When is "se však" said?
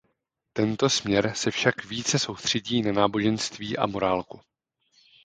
1.35-1.85